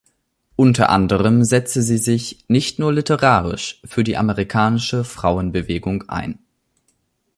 [0.55, 6.39] Unter anderem setzte sie sich nicht nur literarisch für die amerikanische Frauenbewegung ein.